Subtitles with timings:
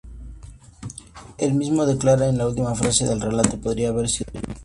[1.37, 4.41] Él mismo declara en la última frase del relato: Podría haber sido yo.